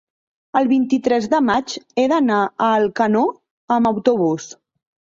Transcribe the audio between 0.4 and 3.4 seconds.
el vint-i-tres de maig he d'anar a Alcanó